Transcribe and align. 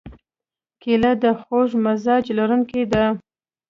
کېله 0.81 1.11
د 1.23 1.25
خوږ 1.41 1.69
مزاج 1.83 2.25
لرونکې 2.37 2.83
ده. 2.91 3.05